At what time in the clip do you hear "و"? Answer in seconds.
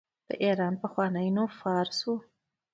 2.07-2.13